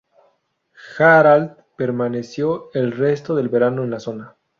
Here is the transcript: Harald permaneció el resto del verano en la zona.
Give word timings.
Harald 0.97 1.57
permaneció 1.77 2.71
el 2.73 2.91
resto 2.91 3.35
del 3.35 3.49
verano 3.49 3.83
en 3.83 3.91
la 3.91 3.99
zona. 3.99 4.35